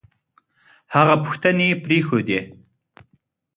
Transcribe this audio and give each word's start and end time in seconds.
هغه 0.95 1.15
پوښتنې 1.23 1.67
پرېښودې 1.83 2.39